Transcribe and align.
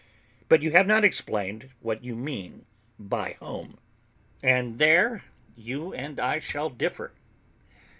But 0.49 0.63
you 0.63 0.71
have 0.71 0.87
not 0.87 1.03
explained 1.05 1.69
what 1.79 2.03
you 2.03 2.15
mean 2.15 2.65
by 2.97 3.33
home, 3.33 3.77
and 4.41 4.79
there 4.79 5.23
you 5.55 5.93
and 5.93 6.19
I 6.19 6.39
shall 6.39 6.71
differ. 6.71 7.11